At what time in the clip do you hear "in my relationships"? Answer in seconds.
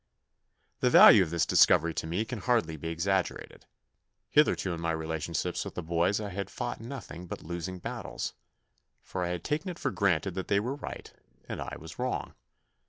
4.73-5.63